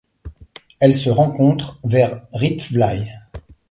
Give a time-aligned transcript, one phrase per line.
[0.79, 3.05] Elle se rencontre vers Rietvlei.